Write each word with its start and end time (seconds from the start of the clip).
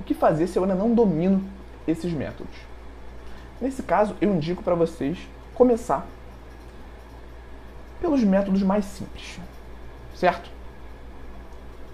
O 0.00 0.04
que 0.04 0.14
fazer 0.14 0.48
se 0.48 0.58
eu 0.58 0.64
ainda 0.64 0.74
não 0.74 0.92
domino 0.92 1.44
esses 1.86 2.12
métodos? 2.12 2.52
Nesse 3.60 3.84
caso, 3.84 4.16
eu 4.20 4.34
indico 4.34 4.64
para 4.64 4.74
vocês 4.74 5.16
começar 5.54 6.04
pelos 8.00 8.24
métodos 8.24 8.64
mais 8.64 8.84
simples, 8.84 9.38
certo? 10.16 10.50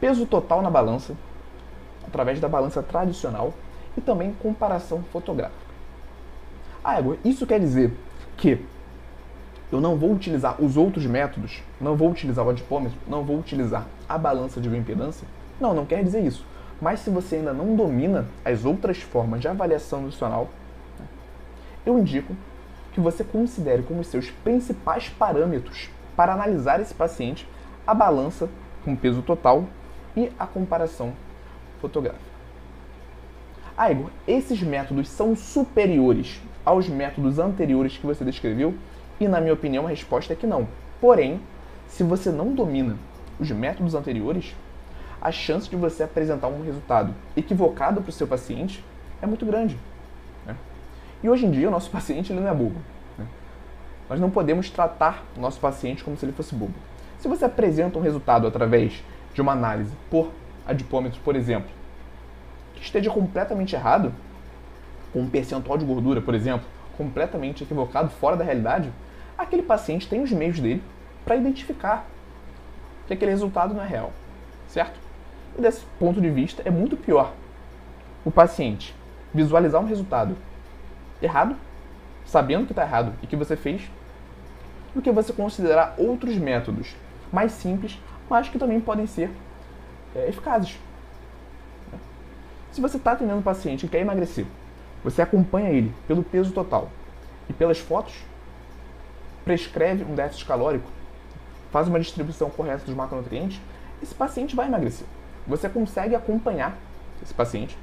Peso 0.00 0.24
total 0.24 0.62
na 0.62 0.70
balança, 0.70 1.14
através 2.06 2.40
da 2.40 2.48
balança 2.48 2.82
tradicional 2.82 3.52
e 3.95 4.00
também 4.00 4.32
comparação 4.40 5.02
fotográfica. 5.12 5.64
Ah, 6.82 6.98
Igor, 6.98 7.18
isso 7.22 7.46
quer 7.46 7.61
dizer 7.61 7.95
que 8.38 8.64
eu 9.75 9.80
não 9.80 9.96
vou 9.96 10.12
utilizar 10.12 10.62
os 10.62 10.76
outros 10.76 11.04
métodos, 11.07 11.62
não 11.80 11.96
vou 11.96 12.11
utilizar 12.11 12.46
o 12.46 12.50
adipômetro, 12.50 12.99
não 13.08 13.25
vou 13.25 13.39
utilizar 13.39 13.86
a 14.08 14.16
balança 14.16 14.61
de 14.61 14.68
bioimpedância? 14.68 15.26
Não, 15.61 15.75
não 15.75 15.85
quer 15.85 16.03
dizer 16.03 16.25
isso. 16.25 16.46
Mas 16.80 17.00
se 17.00 17.11
você 17.11 17.36
ainda 17.36 17.53
não 17.53 17.75
domina 17.75 18.26
as 18.44 18.64
outras 18.64 18.99
formas 18.99 19.40
de 19.40 19.49
avaliação 19.49 20.02
nutricional, 20.02 20.49
eu 21.85 21.99
indico 21.99 22.35
que 22.93 23.00
você 23.00 23.25
considere 23.25 23.82
como 23.82 24.04
seus 24.04 24.30
principais 24.30 25.08
parâmetros 25.08 25.91
para 26.16 26.32
analisar 26.32 26.80
esse 26.80 26.94
paciente 26.94 27.49
a 27.86 27.93
balança 27.93 28.49
com 28.85 28.94
peso 28.94 29.22
total 29.22 29.64
e 30.16 30.30
a 30.38 30.46
comparação 30.46 31.13
fotográfica. 31.80 32.22
Ah, 33.77 33.91
Igor, 33.91 34.11
esses 34.27 34.62
métodos 34.62 35.08
são 35.08 35.34
superiores 35.34 36.41
aos 36.64 36.88
métodos 36.88 37.41
anteriores 37.41 37.97
que 37.97 38.06
você 38.06 38.25
descreveu? 38.25 38.75
E 39.20 39.28
na 39.28 39.41
minha 39.41 39.55
opinião 39.55 39.86
a 39.86 39.91
resposta 39.91 40.33
é 40.33 40.36
que 40.36 40.47
não. 40.47 40.67
Porém, 41.00 41.41
se 41.89 42.03
você 42.03 42.31
não 42.31 42.53
domina 42.53 42.97
os 43.38 43.50
métodos 43.50 43.94
anteriores, 43.94 44.55
a 45.20 45.30
chance 45.33 45.69
de 45.69 45.77
você 45.77 46.02
apresentar 46.02 46.48
um 46.48 46.62
resultado 46.62 47.14
equivocado 47.36 48.00
para 48.03 48.11
o 48.11 48.12
seu 48.12 48.27
paciente 48.27 48.84
é 49.22 49.27
muito 49.27 49.47
grande. 49.47 49.78
E 51.25 51.28
hoje 51.28 51.47
em 51.47 51.50
dia 51.50 51.69
o 51.69 51.70
nosso 51.70 51.88
paciente 51.91 52.30
ele 52.30 52.41
não 52.41 52.50
é 52.50 52.55
bobo. 52.55 52.78
Né? 53.16 53.27
Nós 54.11 54.20
não 54.20 54.30
podemos 54.30 54.69
tratar 54.69 55.25
o 55.34 55.41
nosso 55.41 55.58
paciente 55.58 56.05
como 56.05 56.16
se 56.19 56.27
ele 56.27 56.33
fosse 56.33 56.55
bobo. 56.55 56.75
Se 57.19 57.27
você 57.27 57.47
apresenta 57.47 57.98
um 57.98 58.03
resultado 58.03 58.47
através 58.47 59.03
de 59.33 59.41
uma 59.41 59.53
análise 59.53 59.97
por 60.10 60.31
adipômetro, 60.66 61.19
por 61.25 61.34
exemplo, 61.34 61.70
que 62.75 62.83
esteja 62.83 63.10
completamente 63.10 63.75
errado, 63.75 64.12
com 65.14 65.20
um 65.20 65.31
percentual 65.31 65.78
de 65.78 65.86
gordura, 65.86 66.20
por 66.20 66.34
exemplo, 66.34 66.66
completamente 66.98 67.64
equivocado, 67.64 68.10
fora 68.10 68.36
da 68.36 68.44
realidade, 68.44 68.92
aquele 69.36 69.62
paciente 69.62 70.08
tem 70.08 70.22
os 70.22 70.30
meios 70.30 70.60
dele 70.60 70.82
para 71.24 71.36
identificar 71.36 72.06
que 73.06 73.12
aquele 73.12 73.30
resultado 73.30 73.74
não 73.74 73.82
é 73.82 73.86
real, 73.86 74.12
certo? 74.68 74.98
E 75.58 75.62
desse 75.62 75.84
ponto 75.98 76.20
de 76.20 76.30
vista, 76.30 76.62
é 76.64 76.70
muito 76.70 76.96
pior 76.96 77.32
o 78.24 78.30
paciente 78.30 78.94
visualizar 79.32 79.80
um 79.80 79.86
resultado 79.86 80.36
errado, 81.20 81.56
sabendo 82.24 82.66
que 82.66 82.72
está 82.72 82.82
errado 82.82 83.12
e 83.22 83.26
que 83.26 83.36
você 83.36 83.56
fez, 83.56 83.82
do 84.94 85.02
que 85.02 85.10
você 85.10 85.32
considerar 85.32 85.94
outros 85.98 86.36
métodos 86.36 86.94
mais 87.32 87.52
simples, 87.52 87.98
mas 88.30 88.48
que 88.48 88.58
também 88.58 88.80
podem 88.80 89.06
ser 89.06 89.30
é, 90.14 90.28
eficazes. 90.28 90.78
Se 92.70 92.80
você 92.80 92.96
está 92.96 93.12
atendendo 93.12 93.38
um 93.38 93.42
paciente 93.42 93.86
e 93.86 93.88
quer 93.88 94.00
emagrecer, 94.00 94.46
você 95.02 95.20
acompanha 95.20 95.70
ele 95.70 95.92
pelo 96.08 96.22
peso 96.22 96.52
total 96.52 96.91
e 97.48 97.52
pelas 97.52 97.78
fotos, 97.78 98.14
prescreve 99.45 100.05
um 100.05 100.14
déficit 100.14 100.47
calórico, 100.47 100.91
faz 101.70 101.89
uma 101.89 102.00
distribuição 102.00 102.50
correta 102.50 102.84
dos 102.84 102.95
macronutrientes, 102.95 103.61
esse 104.03 104.14
paciente 104.14 104.56
vai 104.56 104.67
emagrecer. 104.67 105.06
Você 105.47 105.69
consegue 105.69 106.14
acompanhar 106.14 106.77
esse 107.22 107.34
paciente 107.34 107.77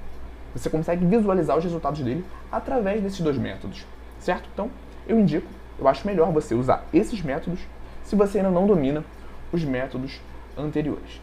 você 0.54 0.70
consegue 0.70 1.06
visualizar 1.06 1.58
os 1.58 1.64
resultados 1.64 2.02
dele 2.02 2.26
através 2.52 3.02
desses 3.02 3.22
dois 3.22 3.38
métodos, 3.38 3.86
certo? 4.20 4.50
Então, 4.54 4.70
eu 5.08 5.20
indico, 5.20 5.48
eu 5.80 5.88
acho 5.88 6.06
melhor 6.06 6.32
você 6.32 6.54
usar 6.54 6.86
esses 6.94 7.22
métodos 7.22 7.60
se 8.04 8.16
você 8.16 8.40
ainda 8.40 8.52
não 8.52 8.68
domina 8.68 9.04
os 9.52 9.64
métodos 9.64 10.20
anteriores. 10.58 11.22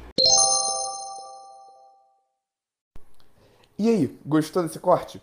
E 3.79 3.89
aí, 3.89 4.19
gostou 4.27 4.63
desse 4.63 4.81
corte? 4.81 5.23